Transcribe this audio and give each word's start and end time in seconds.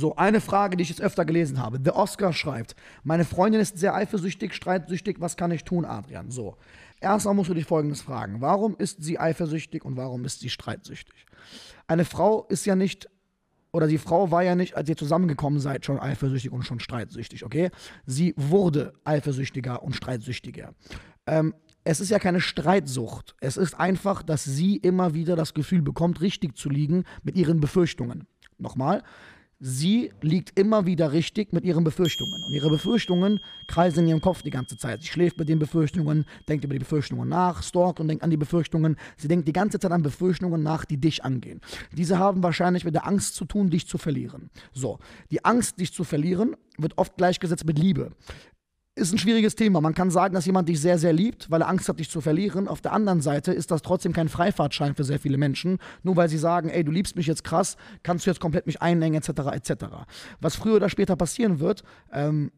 So, 0.00 0.16
eine 0.16 0.40
Frage, 0.40 0.78
die 0.78 0.82
ich 0.82 0.88
jetzt 0.88 1.02
öfter 1.02 1.26
gelesen 1.26 1.58
habe. 1.58 1.78
The 1.84 1.90
Oscar 1.90 2.32
schreibt, 2.32 2.74
meine 3.04 3.26
Freundin 3.26 3.60
ist 3.60 3.76
sehr 3.76 3.94
eifersüchtig, 3.94 4.54
streitsüchtig, 4.54 5.20
was 5.20 5.36
kann 5.36 5.50
ich 5.50 5.62
tun, 5.62 5.84
Adrian? 5.84 6.30
So, 6.30 6.56
erstmal 7.02 7.34
musst 7.34 7.50
du 7.50 7.54
dich 7.54 7.66
folgendes 7.66 8.00
fragen. 8.00 8.40
Warum 8.40 8.74
ist 8.78 9.02
sie 9.02 9.18
eifersüchtig 9.18 9.84
und 9.84 9.98
warum 9.98 10.24
ist 10.24 10.40
sie 10.40 10.48
streitsüchtig? 10.48 11.26
Eine 11.86 12.06
Frau 12.06 12.46
ist 12.48 12.64
ja 12.64 12.76
nicht 12.76 13.10
oder 13.72 13.86
die 13.86 13.98
Frau 13.98 14.30
war 14.30 14.42
ja 14.42 14.54
nicht, 14.54 14.74
als 14.74 14.88
ihr 14.88 14.96
zusammengekommen 14.96 15.60
seid, 15.60 15.84
schon 15.84 16.00
eifersüchtig 16.00 16.50
und 16.50 16.62
schon 16.62 16.80
streitsüchtig, 16.80 17.44
okay? 17.44 17.70
Sie 18.06 18.32
wurde 18.38 18.94
eifersüchtiger 19.04 19.82
und 19.82 19.94
streitsüchtiger. 19.94 20.72
Ähm, 21.26 21.54
es 21.84 22.00
ist 22.00 22.08
ja 22.08 22.18
keine 22.18 22.40
Streitsucht. 22.40 23.36
Es 23.40 23.58
ist 23.58 23.74
einfach, 23.74 24.22
dass 24.22 24.44
sie 24.44 24.76
immer 24.78 25.12
wieder 25.12 25.36
das 25.36 25.52
Gefühl 25.52 25.82
bekommt, 25.82 26.22
richtig 26.22 26.56
zu 26.56 26.70
liegen 26.70 27.04
mit 27.22 27.36
ihren 27.36 27.60
Befürchtungen. 27.60 28.26
Nochmal, 28.56 29.02
sie 29.60 30.10
liegt 30.22 30.58
immer 30.58 30.86
wieder 30.86 31.12
richtig 31.12 31.52
mit 31.52 31.64
ihren 31.64 31.84
Befürchtungen. 31.84 32.42
Und 32.42 32.52
ihre 32.52 32.70
Befürchtungen 32.70 33.40
kreisen 33.66 34.00
in 34.00 34.08
ihrem 34.08 34.20
Kopf 34.20 34.42
die 34.42 34.50
ganze 34.50 34.76
Zeit. 34.76 35.02
Sie 35.02 35.08
schläft 35.08 35.38
mit 35.38 35.48
den 35.48 35.58
Befürchtungen, 35.58 36.24
denkt 36.48 36.64
über 36.64 36.72
die 36.72 36.80
Befürchtungen 36.80 37.28
nach, 37.28 37.62
stalkt 37.62 38.00
und 38.00 38.08
denkt 38.08 38.24
an 38.24 38.30
die 38.30 38.38
Befürchtungen. 38.38 38.96
Sie 39.18 39.28
denkt 39.28 39.46
die 39.46 39.52
ganze 39.52 39.78
Zeit 39.78 39.92
an 39.92 40.02
Befürchtungen 40.02 40.62
nach, 40.62 40.84
die 40.86 40.96
dich 40.96 41.24
angehen. 41.24 41.60
Diese 41.92 42.18
haben 42.18 42.42
wahrscheinlich 42.42 42.84
mit 42.84 42.94
der 42.94 43.06
Angst 43.06 43.34
zu 43.34 43.44
tun, 43.44 43.70
dich 43.70 43.86
zu 43.86 43.98
verlieren. 43.98 44.50
So, 44.72 44.98
die 45.30 45.44
Angst, 45.44 45.78
dich 45.78 45.92
zu 45.92 46.04
verlieren, 46.04 46.56
wird 46.78 46.96
oft 46.96 47.16
gleichgesetzt 47.16 47.66
mit 47.66 47.78
Liebe 47.78 48.12
ist 48.96 49.12
ein 49.12 49.18
schwieriges 49.18 49.54
Thema. 49.54 49.80
Man 49.80 49.94
kann 49.94 50.10
sagen, 50.10 50.34
dass 50.34 50.46
jemand 50.46 50.68
dich 50.68 50.80
sehr, 50.80 50.98
sehr 50.98 51.12
liebt, 51.12 51.50
weil 51.50 51.62
er 51.62 51.68
Angst 51.68 51.88
hat, 51.88 51.98
dich 51.98 52.10
zu 52.10 52.20
verlieren. 52.20 52.68
Auf 52.68 52.80
der 52.80 52.92
anderen 52.92 53.20
Seite 53.20 53.52
ist 53.52 53.70
das 53.70 53.82
trotzdem 53.82 54.12
kein 54.12 54.28
Freifahrtschein 54.28 54.94
für 54.94 55.04
sehr 55.04 55.20
viele 55.20 55.38
Menschen. 55.38 55.78
Nur 56.02 56.16
weil 56.16 56.28
sie 56.28 56.38
sagen, 56.38 56.68
ey, 56.68 56.84
du 56.84 56.90
liebst 56.90 57.16
mich 57.16 57.26
jetzt 57.26 57.44
krass, 57.44 57.76
kannst 58.02 58.26
du 58.26 58.30
jetzt 58.30 58.40
komplett 58.40 58.66
mich 58.66 58.82
einengen, 58.82 59.22
etc., 59.22 59.30
etc. 59.52 59.84
Was 60.40 60.56
früher 60.56 60.76
oder 60.76 60.88
später 60.88 61.16
passieren 61.16 61.60
wird, 61.60 61.82
ähm, 62.12 62.50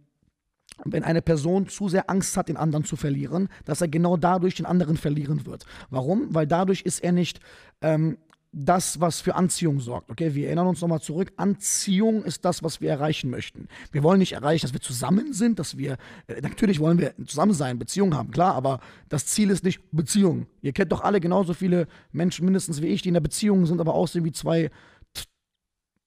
wenn 0.85 1.05
eine 1.05 1.23
Person 1.23 1.69
zu 1.69 1.89
sehr 1.89 2.09
Angst 2.09 2.37
hat, 2.37 2.49
den 2.49 2.57
anderen 2.57 2.85
zu 2.85 2.97
verlieren, 2.97 3.49
dass 3.65 3.81
er 3.83 3.89
genau 3.89 4.17
dadurch 4.17 4.55
den 4.55 4.67
anderen 4.67 4.97
verlieren 4.97 5.47
wird. 5.47 5.67
Warum? 5.91 6.35
Weil 6.35 6.47
dadurch 6.47 6.83
ist 6.83 7.05
er 7.05 7.13
nicht 7.13 7.41
ähm, 7.83 8.17
das, 8.53 9.01
was 9.01 9.23
für 9.23 9.35
Anziehung 9.35 9.81
sorgt. 9.81 10.11
Okay, 10.11 10.35
wir 10.35 10.47
erinnern 10.47 10.67
uns 10.67 10.83
nochmal 10.83 11.01
zurück. 11.01 11.33
Anziehung 11.37 12.23
ist 12.23 12.45
das, 12.45 12.63
was 12.63 12.83
wir 12.83 12.91
erreichen 12.91 13.31
möchten. 13.31 13.69
Wir 13.91 14.03
wollen 14.03 14.19
nicht 14.19 14.33
erreichen, 14.33 14.67
dass 14.67 14.75
wir 14.75 14.81
zusammen 14.81 15.33
sind, 15.33 15.59
dass 15.59 15.79
wir, 15.79 15.97
äh, 16.27 16.41
natürlich 16.43 16.79
wollen 16.79 16.99
wir 16.99 17.15
zusammen 17.25 17.55
sein, 17.55 17.79
Beziehung 17.79 18.15
haben, 18.15 18.31
klar, 18.31 18.55
aber 18.55 18.81
das 19.09 19.27
Ziel 19.27 19.49
ist 19.49 19.65
nicht 19.65 19.81
Beziehung. 19.91 20.47
Ihr 20.61 20.73
kennt 20.73 20.93
doch 20.93 21.01
alle 21.01 21.21
genauso 21.21 21.55
viele 21.55 21.89
Menschen 22.13 22.45
mindestens 22.45 22.83
wie 22.83 22.89
ich, 22.89 23.01
die 23.01 23.09
in 23.09 23.15
der 23.15 23.21
Beziehung 23.23 23.65
sind, 23.65 23.81
aber 23.81 23.95
aussehen 23.95 24.25
wie 24.25 24.33
zwei 24.33 24.71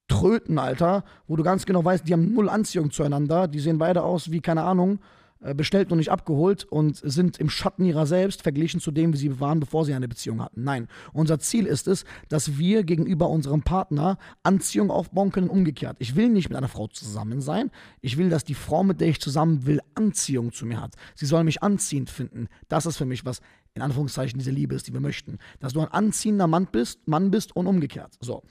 Tröten, 0.07 0.59
Alter, 0.59 1.03
wo 1.27 1.35
du 1.35 1.41
ganz 1.41 1.65
genau 1.65 1.83
weißt, 1.83 2.07
die 2.07 2.13
haben 2.13 2.31
null 2.31 2.47
Anziehung 2.47 2.91
zueinander, 2.91 3.47
die 3.47 3.59
sehen 3.59 3.79
beide 3.79 4.03
aus 4.03 4.29
wie, 4.29 4.39
keine 4.39 4.61
Ahnung, 4.61 4.99
bestellt 5.39 5.91
und 5.91 5.97
nicht 5.97 6.11
abgeholt 6.11 6.63
und 6.63 6.97
sind 6.97 7.37
im 7.37 7.49
Schatten 7.49 7.85
ihrer 7.85 8.05
selbst 8.05 8.41
verglichen 8.41 8.79
zu 8.79 8.91
dem, 8.91 9.13
wie 9.13 9.17
sie 9.17 9.39
waren, 9.39 9.59
bevor 9.59 9.85
sie 9.85 9.93
eine 9.93 10.07
Beziehung 10.07 10.41
hatten. 10.41 10.63
Nein, 10.63 10.87
unser 11.13 11.39
Ziel 11.39 11.65
ist 11.65 11.87
es, 11.87 12.05
dass 12.29 12.57
wir 12.57 12.83
gegenüber 12.83 13.29
unserem 13.29 13.61
Partner 13.61 14.17
Anziehung 14.43 14.89
aufbauen 14.89 15.31
können, 15.31 15.49
umgekehrt. 15.49 15.97
Ich 15.99 16.15
will 16.15 16.29
nicht 16.29 16.49
mit 16.49 16.57
einer 16.57 16.67
Frau 16.67 16.87
zusammen 16.87 17.41
sein. 17.41 17.69
Ich 18.01 18.17
will, 18.17 18.29
dass 18.29 18.43
die 18.43 18.55
Frau, 18.55 18.83
mit 18.83 19.01
der 19.01 19.09
ich 19.09 19.21
zusammen 19.21 19.65
will, 19.65 19.81
Anziehung 19.93 20.51
zu 20.51 20.65
mir 20.65 20.81
hat. 20.81 20.95
Sie 21.15 21.25
soll 21.25 21.43
mich 21.43 21.61
anziehend 21.61 22.09
finden. 22.09 22.47
Das 22.67 22.85
ist 22.85 22.97
für 22.97 23.05
mich, 23.05 23.25
was 23.25 23.41
in 23.75 23.81
Anführungszeichen 23.81 24.39
diese 24.39 24.51
Liebe 24.51 24.73
ist, 24.73 24.87
die 24.87 24.93
wir 24.93 25.01
möchten. 25.01 25.37
Dass 25.59 25.73
du 25.73 25.81
ein 25.81 25.89
anziehender 25.89 26.47
Mann 26.47 26.67
bist, 26.71 27.07
Mann 27.07 27.29
bist 27.29 27.55
und 27.55 27.67
umgekehrt. 27.67 28.13
So 28.21 28.43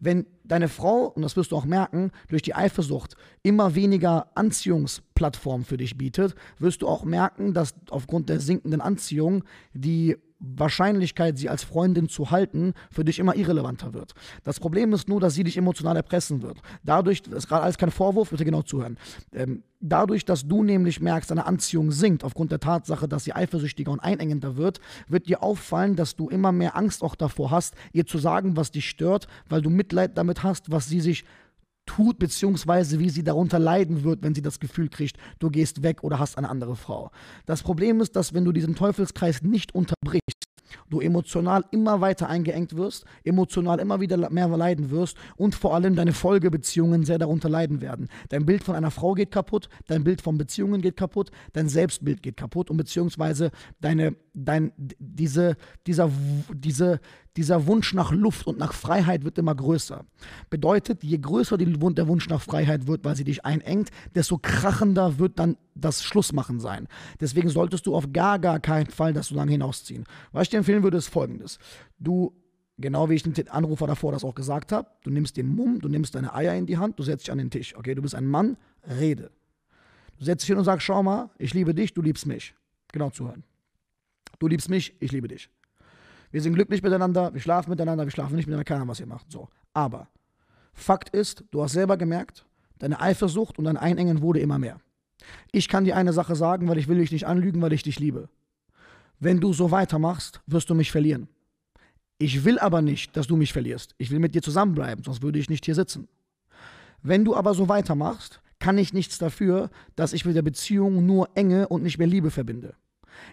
wenn 0.00 0.26
deine 0.44 0.68
Frau, 0.68 1.04
und 1.06 1.22
das 1.22 1.36
wirst 1.36 1.52
du 1.52 1.56
auch 1.56 1.64
merken, 1.64 2.10
durch 2.28 2.42
die 2.42 2.54
Eifersucht 2.54 3.16
immer 3.42 3.74
weniger 3.74 4.30
Anziehungsplattform 4.34 5.64
für 5.64 5.76
dich 5.76 5.96
bietet, 5.96 6.34
wirst 6.58 6.82
du 6.82 6.88
auch 6.88 7.04
merken, 7.04 7.54
dass 7.54 7.74
aufgrund 7.90 8.28
der 8.28 8.40
sinkenden 8.40 8.80
Anziehung 8.80 9.44
die 9.74 10.16
Wahrscheinlichkeit, 10.40 11.38
sie 11.38 11.48
als 11.48 11.62
Freundin 11.62 12.08
zu 12.08 12.30
halten, 12.30 12.72
für 12.90 13.04
dich 13.04 13.18
immer 13.18 13.36
irrelevanter 13.36 13.92
wird. 13.92 14.14
Das 14.42 14.58
Problem 14.58 14.92
ist 14.92 15.08
nur, 15.08 15.20
dass 15.20 15.34
sie 15.34 15.44
dich 15.44 15.56
emotional 15.56 15.96
erpressen 15.96 16.42
wird. 16.42 16.58
Dadurch, 16.82 17.22
das 17.22 17.44
ist 17.44 17.48
gerade 17.48 17.62
alles 17.62 17.78
kein 17.78 17.90
Vorwurf, 17.90 18.30
bitte 18.30 18.44
genau 18.44 18.62
zuhören. 18.62 18.96
Ähm, 19.32 19.62
dadurch, 19.80 20.24
dass 20.24 20.48
du 20.48 20.62
nämlich 20.62 21.00
merkst, 21.00 21.30
deine 21.30 21.46
Anziehung 21.46 21.92
sinkt, 21.92 22.24
aufgrund 22.24 22.52
der 22.52 22.60
Tatsache, 22.60 23.06
dass 23.06 23.24
sie 23.24 23.34
eifersüchtiger 23.34 23.92
und 23.92 24.00
einengender 24.00 24.56
wird, 24.56 24.80
wird 25.08 25.28
dir 25.28 25.42
auffallen, 25.42 25.94
dass 25.94 26.16
du 26.16 26.28
immer 26.28 26.52
mehr 26.52 26.76
Angst 26.76 27.02
auch 27.02 27.14
davor 27.14 27.50
hast, 27.50 27.74
ihr 27.92 28.06
zu 28.06 28.18
sagen, 28.18 28.56
was 28.56 28.70
dich 28.70 28.88
stört, 28.88 29.28
weil 29.48 29.60
du 29.60 29.70
Mitleid 29.70 30.16
damit 30.16 30.42
hast, 30.42 30.70
was 30.70 30.88
sie 30.88 31.00
sich 31.00 31.24
tut, 31.90 32.20
beziehungsweise 32.20 33.00
wie 33.00 33.10
sie 33.10 33.24
darunter 33.24 33.58
leiden 33.58 34.04
wird, 34.04 34.22
wenn 34.22 34.34
sie 34.34 34.42
das 34.42 34.60
Gefühl 34.60 34.88
kriegt, 34.88 35.16
du 35.40 35.50
gehst 35.50 35.82
weg 35.82 36.04
oder 36.04 36.20
hast 36.20 36.38
eine 36.38 36.48
andere 36.48 36.76
Frau. 36.76 37.10
Das 37.46 37.64
Problem 37.64 38.00
ist, 38.00 38.14
dass 38.14 38.32
wenn 38.32 38.44
du 38.44 38.52
diesen 38.52 38.76
Teufelskreis 38.76 39.42
nicht 39.42 39.74
unterbrichst, 39.74 40.44
du 40.88 41.00
emotional 41.00 41.64
immer 41.72 42.00
weiter 42.00 42.28
eingeengt 42.28 42.76
wirst, 42.76 43.04
emotional 43.24 43.80
immer 43.80 44.00
wieder 44.00 44.30
mehr 44.30 44.46
leiden 44.48 44.90
wirst 44.90 45.16
und 45.36 45.56
vor 45.56 45.74
allem 45.74 45.96
deine 45.96 46.12
Folgebeziehungen 46.12 47.04
sehr 47.04 47.18
darunter 47.18 47.48
leiden 47.48 47.80
werden. 47.80 48.08
Dein 48.28 48.46
Bild 48.46 48.62
von 48.62 48.76
einer 48.76 48.92
Frau 48.92 49.14
geht 49.14 49.32
kaputt, 49.32 49.68
dein 49.88 50.04
Bild 50.04 50.22
von 50.22 50.38
Beziehungen 50.38 50.82
geht 50.82 50.96
kaputt, 50.96 51.32
dein 51.54 51.68
Selbstbild 51.68 52.22
geht 52.22 52.36
kaputt 52.36 52.70
und 52.70 52.76
beziehungsweise 52.76 53.50
deine, 53.80 54.14
dein, 54.32 54.70
diese, 55.00 55.56
dieser, 55.88 56.08
diese, 56.52 57.00
dieser 57.36 57.66
Wunsch 57.66 57.94
nach 57.94 58.12
Luft 58.12 58.46
und 58.46 58.58
nach 58.58 58.72
Freiheit 58.72 59.24
wird 59.24 59.38
immer 59.38 59.54
größer. 59.54 60.04
Bedeutet, 60.50 61.04
je 61.04 61.18
größer 61.18 61.56
der 61.56 62.08
Wunsch 62.08 62.28
nach 62.28 62.40
Freiheit 62.40 62.86
wird, 62.86 63.04
weil 63.04 63.16
sie 63.16 63.24
dich 63.24 63.44
einengt, 63.44 63.90
desto 64.14 64.38
krachender 64.38 65.18
wird 65.18 65.38
dann 65.38 65.56
das 65.74 66.02
Schlussmachen 66.02 66.60
sein. 66.60 66.88
Deswegen 67.20 67.48
solltest 67.48 67.86
du 67.86 67.94
auf 67.94 68.12
gar, 68.12 68.38
gar 68.38 68.60
keinen 68.60 68.90
Fall 68.90 69.12
das 69.12 69.28
so 69.28 69.34
lange 69.34 69.52
hinausziehen. 69.52 70.04
Was 70.32 70.44
ich 70.44 70.48
dir 70.50 70.58
empfehlen 70.58 70.82
würde, 70.82 70.98
ist 70.98 71.08
folgendes. 71.08 71.58
Du 71.98 72.34
Genau 72.80 73.10
wie 73.10 73.14
ich 73.14 73.22
den 73.22 73.48
Anrufer 73.48 73.86
davor 73.86 74.12
das 74.12 74.24
auch 74.24 74.34
gesagt 74.34 74.72
habe. 74.72 74.88
Du 75.02 75.10
nimmst 75.10 75.36
den 75.36 75.54
Mumm, 75.54 75.80
du 75.80 75.88
nimmst 75.88 76.14
deine 76.14 76.34
Eier 76.34 76.54
in 76.54 76.64
die 76.64 76.78
Hand, 76.78 76.98
du 76.98 77.02
setzt 77.02 77.26
dich 77.26 77.32
an 77.32 77.36
den 77.36 77.50
Tisch. 77.50 77.76
Okay, 77.76 77.94
du 77.94 78.00
bist 78.00 78.14
ein 78.14 78.26
Mann, 78.26 78.56
rede. 78.88 79.30
Du 80.18 80.24
setzt 80.24 80.42
dich 80.42 80.48
hin 80.48 80.56
und 80.56 80.64
sagst, 80.64 80.86
schau 80.86 81.02
mal, 81.02 81.28
ich 81.36 81.52
liebe 81.52 81.74
dich, 81.74 81.92
du 81.92 82.00
liebst 82.00 82.24
mich. 82.24 82.54
Genau 82.92 83.10
zuhören. 83.10 83.44
Du 84.38 84.48
liebst 84.48 84.70
mich, 84.70 84.94
ich 84.98 85.12
liebe 85.12 85.28
dich. 85.28 85.50
Wir 86.30 86.40
sind 86.40 86.54
glücklich 86.54 86.82
miteinander, 86.82 87.34
wir 87.34 87.40
schlafen 87.40 87.70
miteinander, 87.70 88.04
wir 88.04 88.10
schlafen 88.10 88.36
nicht 88.36 88.46
miteinander, 88.46 88.64
keine 88.64 88.78
Ahnung, 88.78 88.88
was 88.88 89.00
ihr 89.00 89.06
macht. 89.06 89.30
So. 89.30 89.48
Aber 89.72 90.08
Fakt 90.72 91.10
ist, 91.10 91.44
du 91.50 91.62
hast 91.62 91.72
selber 91.72 91.96
gemerkt, 91.96 92.46
deine 92.78 93.00
Eifersucht 93.00 93.58
und 93.58 93.64
dein 93.64 93.76
Einengen 93.76 94.22
wurde 94.22 94.40
immer 94.40 94.58
mehr. 94.58 94.80
Ich 95.52 95.68
kann 95.68 95.84
dir 95.84 95.96
eine 95.96 96.12
Sache 96.12 96.34
sagen, 96.36 96.68
weil 96.68 96.78
ich 96.78 96.88
will 96.88 96.98
dich 96.98 97.12
nicht 97.12 97.26
anlügen, 97.26 97.60
weil 97.60 97.72
ich 97.72 97.82
dich 97.82 97.98
liebe. 97.98 98.28
Wenn 99.18 99.40
du 99.40 99.52
so 99.52 99.70
weitermachst, 99.70 100.40
wirst 100.46 100.70
du 100.70 100.74
mich 100.74 100.90
verlieren. 100.90 101.28
Ich 102.18 102.44
will 102.44 102.58
aber 102.58 102.82
nicht, 102.82 103.16
dass 103.16 103.26
du 103.26 103.36
mich 103.36 103.52
verlierst. 103.52 103.94
Ich 103.98 104.10
will 104.10 104.18
mit 104.18 104.34
dir 104.34 104.42
zusammenbleiben, 104.42 105.04
sonst 105.04 105.22
würde 105.22 105.38
ich 105.38 105.50
nicht 105.50 105.64
hier 105.64 105.74
sitzen. 105.74 106.08
Wenn 107.02 107.24
du 107.24 107.34
aber 107.34 107.54
so 107.54 107.68
weitermachst, 107.68 108.40
kann 108.58 108.78
ich 108.78 108.92
nichts 108.92 109.18
dafür, 109.18 109.70
dass 109.96 110.12
ich 110.12 110.24
mit 110.24 110.36
der 110.36 110.42
Beziehung 110.42 111.06
nur 111.06 111.30
Enge 111.34 111.68
und 111.68 111.82
nicht 111.82 111.98
mehr 111.98 112.06
Liebe 112.06 112.30
verbinde. 112.30 112.74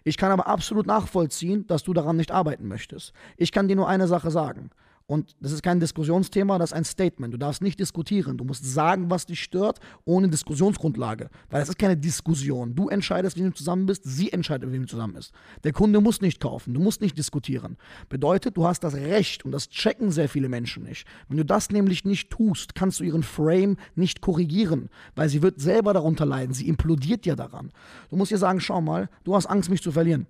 Ich 0.04 0.18
kann 0.18 0.32
aber 0.32 0.48
absolut 0.48 0.86
nachvollziehen, 0.86 1.66
dass 1.68 1.84
du 1.84 1.94
daran 1.94 2.18
nicht 2.18 2.32
arbeiten 2.32 2.68
möchtest. 2.68 3.14
Ich 3.38 3.52
kann 3.52 3.68
dir 3.68 3.76
nur 3.76 3.88
eine 3.88 4.08
Sache 4.08 4.32
sagen. 4.32 4.70
Und 5.10 5.38
das 5.40 5.54
ist 5.54 5.64
kein 5.64 5.80
Diskussionsthema, 5.80 6.60
das 6.60 6.72
ist 6.72 6.78
ein 6.78 6.84
Statement. 6.84 7.34
Du 7.34 7.38
darfst 7.38 7.62
nicht 7.62 7.80
diskutieren. 7.80 8.38
Du 8.38 8.44
musst 8.44 8.66
sagen, 8.66 9.10
was 9.10 9.26
dich 9.26 9.42
stört, 9.42 9.80
ohne 10.04 10.28
Diskussionsgrundlage. 10.28 11.30
Weil 11.50 11.62
das 11.62 11.70
ist 11.70 11.80
keine 11.80 11.96
Diskussion. 11.96 12.76
Du 12.76 12.90
entscheidest, 12.90 13.38
wie 13.38 13.44
du 13.44 13.54
zusammen 13.54 13.86
bist, 13.86 14.02
sie 14.04 14.34
entscheidet, 14.34 14.70
wie 14.70 14.80
du 14.80 14.86
zusammen 14.86 15.14
bist. 15.14 15.32
Der 15.64 15.72
Kunde 15.72 16.02
muss 16.02 16.20
nicht 16.20 16.42
kaufen, 16.42 16.74
du 16.74 16.82
musst 16.82 17.00
nicht 17.00 17.18
diskutieren. 17.18 17.78
Bedeutet, 18.10 18.58
du 18.58 18.68
hast 18.68 18.84
das 18.84 18.96
Recht, 18.96 19.46
und 19.46 19.54
das 19.54 19.70
checken 19.70 20.12
sehr 20.12 20.28
viele 20.28 20.50
Menschen 20.50 20.84
nicht. 20.84 21.08
Wenn 21.30 21.38
du 21.38 21.46
das 21.46 21.70
nämlich 21.70 22.04
nicht 22.04 22.30
tust, 22.30 22.76
kannst 22.76 23.00
du 23.00 23.06
ihren 23.06 23.24
Frame 23.24 23.78
nicht 23.96 24.20
korrigieren, 24.20 24.90
weil 25.16 25.30
sie 25.30 25.42
wird 25.42 25.62
selber 25.62 25.94
darunter 25.94 26.26
leiden. 26.26 26.54
Sie 26.54 26.68
implodiert 26.68 27.26
ja 27.26 27.38
daran. 27.38 27.72
Du 28.10 28.18
musst 28.18 28.34
ihr 28.34 28.38
sagen, 28.38 28.60
schau 28.60 28.82
mal, 28.82 29.10
du 29.24 29.36
hast 29.36 29.46
Angst, 29.46 29.70
mich 29.70 29.82
zu 29.82 29.94
verlieren. 29.94 30.28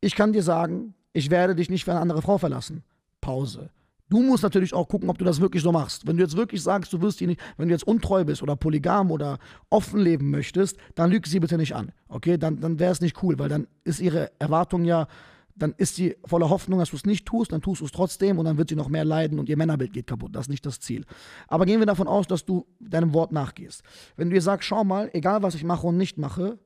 Ich 0.00 0.14
kann 0.14 0.32
dir 0.32 0.44
sagen, 0.44 0.94
ich 1.12 1.30
werde 1.30 1.56
dich 1.56 1.68
nicht 1.68 1.84
für 1.84 1.90
eine 1.90 2.00
andere 2.00 2.22
Frau 2.22 2.38
verlassen. 2.38 2.84
Pause. 3.20 3.70
Du 4.10 4.22
musst 4.22 4.42
natürlich 4.42 4.74
auch 4.74 4.88
gucken, 4.88 5.08
ob 5.08 5.18
du 5.18 5.24
das 5.24 5.40
wirklich 5.40 5.62
so 5.62 5.70
machst. 5.70 6.04
Wenn 6.04 6.16
du 6.16 6.24
jetzt 6.24 6.36
wirklich 6.36 6.62
sagst, 6.62 6.92
du 6.92 7.00
wirst 7.00 7.20
die 7.20 7.28
nicht, 7.28 7.40
wenn 7.56 7.68
du 7.68 7.74
jetzt 7.74 7.86
untreu 7.86 8.24
bist 8.24 8.42
oder 8.42 8.56
polygam 8.56 9.12
oder 9.12 9.38
offen 9.70 10.00
leben 10.00 10.30
möchtest, 10.30 10.76
dann 10.96 11.12
lüg 11.12 11.28
sie 11.28 11.38
bitte 11.38 11.56
nicht 11.56 11.76
an. 11.76 11.92
Okay, 12.08 12.36
dann, 12.36 12.58
dann 12.60 12.80
wäre 12.80 12.90
es 12.90 13.00
nicht 13.00 13.22
cool, 13.22 13.38
weil 13.38 13.48
dann 13.48 13.68
ist 13.84 14.00
ihre 14.00 14.32
Erwartung 14.40 14.84
ja, 14.84 15.06
dann 15.54 15.74
ist 15.76 15.94
sie 15.94 16.16
voller 16.24 16.50
Hoffnung, 16.50 16.80
dass 16.80 16.90
du 16.90 16.96
es 16.96 17.06
nicht 17.06 17.24
tust, 17.24 17.52
dann 17.52 17.62
tust 17.62 17.82
du 17.82 17.84
es 17.84 17.92
trotzdem 17.92 18.38
und 18.38 18.46
dann 18.46 18.58
wird 18.58 18.70
sie 18.70 18.74
noch 18.74 18.88
mehr 18.88 19.04
leiden 19.04 19.38
und 19.38 19.48
ihr 19.48 19.56
Männerbild 19.56 19.92
geht 19.92 20.08
kaputt. 20.08 20.34
Das 20.34 20.46
ist 20.46 20.50
nicht 20.50 20.66
das 20.66 20.80
Ziel. 20.80 21.04
Aber 21.46 21.64
gehen 21.64 21.78
wir 21.78 21.86
davon 21.86 22.08
aus, 22.08 22.26
dass 22.26 22.44
du 22.44 22.66
deinem 22.80 23.14
Wort 23.14 23.30
nachgehst. 23.30 23.84
Wenn 24.16 24.28
du 24.30 24.34
dir 24.34 24.42
sagst, 24.42 24.66
schau 24.66 24.82
mal, 24.82 25.10
egal 25.12 25.44
was 25.44 25.54
ich 25.54 25.62
mache 25.62 25.86
und 25.86 25.96
nicht 25.96 26.18
mache, 26.18 26.58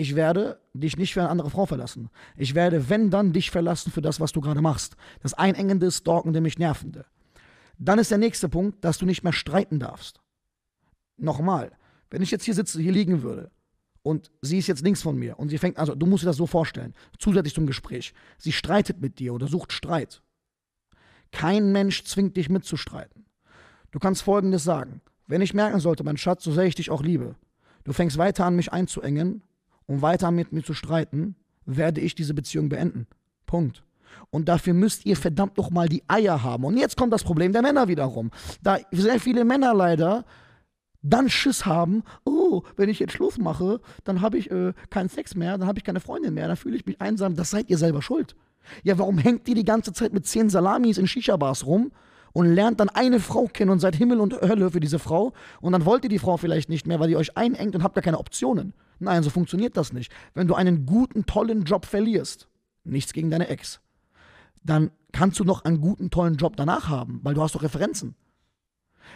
ich 0.00 0.16
werde 0.16 0.58
dich 0.72 0.96
nicht 0.96 1.12
für 1.12 1.20
eine 1.20 1.28
andere 1.28 1.50
Frau 1.50 1.66
verlassen. 1.66 2.08
Ich 2.34 2.54
werde, 2.54 2.88
wenn 2.88 3.10
dann, 3.10 3.34
dich 3.34 3.50
verlassen 3.50 3.92
für 3.92 4.00
das, 4.00 4.18
was 4.18 4.32
du 4.32 4.40
gerade 4.40 4.62
machst. 4.62 4.96
Das 5.20 5.34
Einengende, 5.34 5.90
Stalkende, 5.90 6.40
mich 6.40 6.58
Nervende. 6.58 7.04
Dann 7.78 7.98
ist 7.98 8.10
der 8.10 8.16
nächste 8.16 8.48
Punkt, 8.48 8.82
dass 8.82 8.96
du 8.96 9.04
nicht 9.04 9.24
mehr 9.24 9.34
streiten 9.34 9.78
darfst. 9.78 10.22
Nochmal, 11.18 11.72
wenn 12.08 12.22
ich 12.22 12.30
jetzt 12.30 12.44
hier 12.44 12.54
sitze, 12.54 12.80
hier 12.80 12.92
liegen 12.92 13.20
würde 13.20 13.50
und 14.00 14.30
sie 14.40 14.56
ist 14.56 14.68
jetzt 14.68 14.82
links 14.82 15.02
von 15.02 15.18
mir 15.18 15.38
und 15.38 15.50
sie 15.50 15.58
fängt, 15.58 15.78
also 15.78 15.94
du 15.94 16.06
musst 16.06 16.22
dir 16.22 16.28
das 16.28 16.38
so 16.38 16.46
vorstellen, 16.46 16.94
zusätzlich 17.18 17.54
zum 17.54 17.66
Gespräch, 17.66 18.14
sie 18.38 18.52
streitet 18.52 19.02
mit 19.02 19.18
dir 19.18 19.34
oder 19.34 19.48
sucht 19.48 19.70
Streit. 19.70 20.22
Kein 21.30 21.72
Mensch 21.72 22.04
zwingt 22.04 22.38
dich 22.38 22.48
mitzustreiten. 22.48 23.26
Du 23.90 23.98
kannst 23.98 24.22
Folgendes 24.22 24.64
sagen. 24.64 25.02
Wenn 25.26 25.42
ich 25.42 25.52
merken 25.52 25.78
sollte, 25.78 26.04
mein 26.04 26.16
Schatz, 26.16 26.42
so 26.42 26.52
sehr 26.52 26.64
ich 26.64 26.74
dich 26.74 26.90
auch 26.90 27.02
liebe, 27.02 27.36
du 27.84 27.92
fängst 27.92 28.16
weiter 28.16 28.46
an, 28.46 28.56
mich 28.56 28.72
einzuengen 28.72 29.42
und 29.90 30.02
weiter 30.02 30.30
mit 30.30 30.52
mir 30.52 30.62
zu 30.62 30.72
streiten, 30.72 31.34
werde 31.66 32.00
ich 32.00 32.14
diese 32.14 32.32
Beziehung 32.32 32.68
beenden. 32.68 33.08
Punkt. 33.44 33.82
Und 34.30 34.48
dafür 34.48 34.72
müsst 34.72 35.04
ihr 35.04 35.16
verdammt 35.16 35.58
nochmal 35.58 35.88
die 35.88 36.04
Eier 36.06 36.44
haben. 36.44 36.64
Und 36.64 36.76
jetzt 36.76 36.96
kommt 36.96 37.12
das 37.12 37.24
Problem 37.24 37.52
der 37.52 37.62
Männer 37.62 37.88
wiederum. 37.88 38.30
Da 38.62 38.78
sehr 38.92 39.18
viele 39.18 39.44
Männer 39.44 39.74
leider 39.74 40.24
dann 41.02 41.28
Schiss 41.28 41.66
haben, 41.66 42.04
oh, 42.24 42.62
wenn 42.76 42.88
ich 42.88 43.00
jetzt 43.00 43.14
Schluss 43.14 43.36
mache, 43.36 43.80
dann 44.04 44.20
habe 44.20 44.38
ich 44.38 44.50
äh, 44.52 44.74
keinen 44.90 45.08
Sex 45.08 45.34
mehr, 45.34 45.58
dann 45.58 45.66
habe 45.66 45.78
ich 45.78 45.84
keine 45.84 45.98
Freundin 45.98 46.34
mehr, 46.34 46.46
dann 46.46 46.56
fühle 46.56 46.76
ich 46.76 46.86
mich 46.86 47.00
einsam. 47.00 47.34
Das 47.34 47.50
seid 47.50 47.68
ihr 47.68 47.78
selber 47.78 48.00
schuld. 48.00 48.36
Ja, 48.84 48.96
warum 48.96 49.18
hängt 49.18 49.48
ihr 49.48 49.56
die 49.56 49.64
ganze 49.64 49.92
Zeit 49.92 50.12
mit 50.12 50.24
zehn 50.24 50.50
Salamis 50.50 50.98
in 50.98 51.08
Shisha-Bars 51.08 51.66
rum 51.66 51.90
und 52.32 52.46
lernt 52.46 52.78
dann 52.78 52.90
eine 52.90 53.18
Frau 53.18 53.46
kennen 53.46 53.70
und 53.72 53.80
seid 53.80 53.96
Himmel 53.96 54.20
und 54.20 54.40
Hölle 54.40 54.70
für 54.70 54.78
diese 54.78 55.00
Frau 55.00 55.32
und 55.60 55.72
dann 55.72 55.84
wollt 55.84 56.04
ihr 56.04 56.10
die 56.10 56.20
Frau 56.20 56.36
vielleicht 56.36 56.68
nicht 56.68 56.86
mehr, 56.86 57.00
weil 57.00 57.10
ihr 57.10 57.18
euch 57.18 57.36
einengt 57.36 57.74
und 57.74 57.82
habt 57.82 57.96
gar 57.96 58.02
keine 58.02 58.18
Optionen. 58.18 58.72
Nein, 59.00 59.22
so 59.22 59.30
funktioniert 59.30 59.76
das 59.76 59.92
nicht. 59.92 60.12
Wenn 60.34 60.46
du 60.46 60.54
einen 60.54 60.86
guten, 60.86 61.26
tollen 61.26 61.64
Job 61.64 61.86
verlierst, 61.86 62.48
nichts 62.84 63.12
gegen 63.12 63.30
deine 63.30 63.48
Ex, 63.48 63.80
dann 64.62 64.90
kannst 65.12 65.40
du 65.40 65.44
noch 65.44 65.64
einen 65.64 65.80
guten, 65.80 66.10
tollen 66.10 66.36
Job 66.36 66.56
danach 66.56 66.88
haben, 66.88 67.20
weil 67.22 67.34
du 67.34 67.42
hast 67.42 67.54
doch 67.54 67.62
Referenzen. 67.62 68.14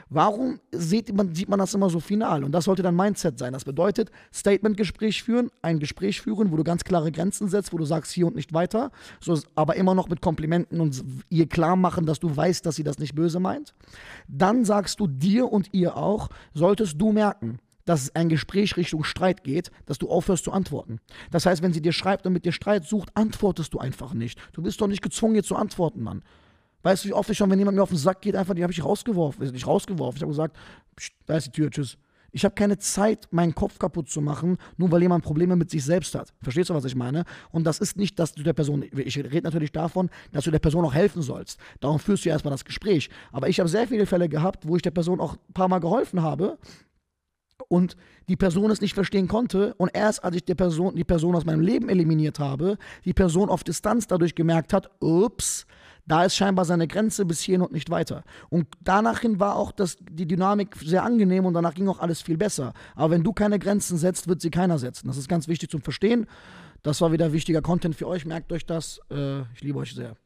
Warum 0.09 0.61
sieht 0.73 1.15
man, 1.15 1.35
sieht 1.35 1.49
man 1.49 1.59
das 1.59 1.75
immer 1.75 1.91
so 1.91 2.01
final? 2.01 2.45
Und 2.45 2.53
das 2.53 2.65
sollte 2.65 2.83
dein 2.83 2.97
Mindset 2.97 3.39
sein. 3.39 3.53
Das 3.53 3.65
bedeutet, 3.65 4.11
Statement-Gespräch 4.33 5.23
führen, 5.23 5.51
ein 5.63 5.79
Gespräch 5.79 6.21
führen, 6.21 6.51
wo 6.51 6.57
du 6.57 6.65
ganz 6.65 6.85
klare 6.85 7.13
Grenzen 7.13 7.49
setzt, 7.49 7.73
wo 7.73 7.79
du 7.79 7.85
sagst, 7.85 8.13
hier 8.13 8.27
und 8.27 8.35
nicht 8.35 8.53
weiter, 8.53 8.91
so, 9.21 9.39
aber 9.55 9.77
immer 9.77 9.95
noch 9.95 10.09
mit 10.09 10.21
Komplimenten 10.21 10.81
und 10.81 11.05
ihr 11.29 11.49
klar 11.49 11.77
machen, 11.77 12.07
dass 12.07 12.19
du 12.19 12.35
weißt, 12.35 12.65
dass 12.67 12.77
sie 12.77 12.83
das 12.83 12.99
nicht 12.99 13.15
böse 13.15 13.41
meint. 13.41 13.75
Dann 14.27 14.65
sagst 14.65 15.01
du 15.01 15.07
dir 15.07 15.53
und 15.53 15.73
ihr 15.73 15.97
auch, 15.97 16.29
solltest 16.55 17.01
du 17.01 17.13
merken, 17.13 17.59
dass 17.85 18.15
ein 18.15 18.29
Gespräch 18.29 18.77
Richtung 18.77 19.05
Streit 19.05 19.45
geht, 19.45 19.71
dass 19.87 19.99
du 19.99 20.09
aufhörst 20.09 20.45
zu 20.45 20.53
antworten. 20.53 21.01
Das 21.31 21.47
heißt, 21.47 21.63
wenn 21.63 21.73
sie 21.73 21.83
dir 21.83 21.93
schreibt 21.93 22.27
und 22.27 22.33
mit 22.33 22.45
dir 22.45 22.53
Streit 22.53 22.85
sucht, 22.85 23.11
antwortest 23.15 23.75
du 23.75 23.79
einfach 23.79 24.15
nicht. 24.15 24.39
Du 24.53 24.63
bist 24.63 24.81
doch 24.81 24.89
nicht 24.89 25.03
gezwungen, 25.03 25.35
ihr 25.35 25.43
zu 25.43 25.57
antworten, 25.57 26.03
Mann. 26.03 26.23
Weißt 26.83 27.05
du, 27.05 27.09
wie 27.09 27.15
oft 27.15 27.31
ich 27.31 27.39
schon, 27.39 27.51
wenn 27.51 27.59
jemand 27.59 27.77
mir 27.77 27.83
auf 27.83 27.89
den 27.89 27.99
Sack 27.99 28.21
geht, 28.21 28.37
einfach, 28.37 28.55
die 28.55 28.63
habe 28.63 28.73
ich 28.73 28.85
rausgeworfen. 28.85 29.43
Ist 29.43 29.53
nicht 29.53 29.67
rausgeworfen. 29.67 30.17
Ich 30.17 30.23
habe 30.23 30.33
gesagt, 30.33 30.57
da 31.27 31.37
ist 31.37 31.47
die 31.47 31.51
Tür, 31.51 31.71
tschüss. 31.71 31.97
Ich 32.31 32.45
habe 32.45 32.55
keine 32.57 32.79
Zeit, 32.79 33.29
meinen 33.31 33.55
Kopf 33.55 33.79
kaputt 33.79 34.11
zu 34.11 34.21
machen, 34.21 34.59
nur 34.77 34.91
weil 34.91 35.01
jemand 35.01 35.23
Probleme 35.23 35.55
mit 35.55 35.71
sich 35.71 35.85
selbst 35.85 36.17
hat. 36.17 36.35
Verstehst 36.43 36.69
du, 36.69 36.75
was 36.75 36.85
ich 36.85 36.97
meine? 36.97 37.25
Und 37.53 37.65
das 37.65 37.79
ist 37.79 37.97
nicht, 37.97 38.19
dass 38.19 38.35
du 38.35 38.43
der 38.43 38.55
Person, 38.55 38.83
ich 38.83 39.17
rede 39.17 39.43
natürlich 39.43 39.71
davon, 39.71 40.11
dass 40.33 40.43
du 40.43 40.51
der 40.51 40.59
Person 40.59 40.85
auch 40.85 40.93
helfen 40.93 41.23
sollst. 41.23 41.61
Darum 41.79 42.01
führst 42.01 42.25
du 42.25 42.31
erstmal 42.31 42.51
das 42.51 42.65
Gespräch. 42.65 43.09
Aber 43.31 43.49
ich 43.49 43.61
habe 43.61 43.69
sehr 43.69 43.87
viele 43.87 44.05
Fälle 44.05 44.29
gehabt, 44.29 44.67
wo 44.67 44.75
ich 44.75 44.83
der 44.83 44.91
Person 44.91 45.21
auch 45.21 45.35
ein 45.35 45.55
paar 45.55 45.69
Mal 45.69 45.79
geholfen 45.79 46.23
habe 46.23 46.59
und 47.69 47.96
die 48.28 48.37
Person 48.37 48.70
es 48.70 48.81
nicht 48.81 48.94
verstehen 48.94 49.28
konnte 49.28 49.75
und 49.75 49.90
erst 49.94 50.25
als 50.25 50.37
ich 50.37 50.44
die 50.44 50.55
Person, 50.55 50.96
die 50.96 51.05
Person 51.05 51.34
aus 51.34 51.44
meinem 51.44 51.61
Leben 51.61 51.88
eliminiert 51.88 52.38
habe, 52.38 52.78
die 53.05 53.12
Person 53.12 53.49
auf 53.49 53.64
Distanz 53.64 54.06
dadurch 54.06 54.34
gemerkt 54.34 54.72
hat, 54.72 54.90
ups, 55.00 55.66
da 56.06 56.25
ist 56.25 56.37
scheinbar 56.37 56.64
seine 56.64 56.87
Grenze 56.87 57.25
bis 57.25 57.40
hierhin 57.40 57.62
und 57.62 57.72
nicht 57.72 57.90
weiter. 57.90 58.25
Und 58.50 58.66
danach 58.82 59.20
hin 59.20 59.40
war 59.40 59.56
auch 59.56 59.72
das, 59.72 59.96
die 60.00 60.26
Dynamik 60.26 60.76
sehr 60.76 61.02
angenehm 61.02 61.46
und 61.46 61.55
danach 61.55 61.75
ging 61.75 61.88
auch 61.88 62.00
alles 62.00 62.20
viel 62.20 62.37
besser. 62.37 62.75
Aber 62.94 63.12
wenn 63.12 63.25
du 63.25 63.32
keine 63.32 63.58
Grenzen 63.58 63.96
setzt, 63.96 64.28
wird 64.28 64.40
sie 64.40 64.50
keiner 64.50 64.78
setzen. 64.78 65.06
Das 65.06 65.16
ist 65.16 65.28
ganz 65.28 65.49
wichtig 65.49 65.70
zum 65.70 65.81
Verstehen. 65.81 66.26
Das 66.82 67.00
war 67.00 67.12
wieder 67.12 67.32
wichtiger 67.32 67.62
Content 67.62 67.96
für 67.96 68.06
euch. 68.06 68.26
Merkt 68.26 68.52
euch 68.52 68.66
das. 68.66 69.00
Äh, 69.11 69.40
ich 69.55 69.62
liebe 69.62 69.78
euch 69.78 69.94
sehr. 69.94 70.16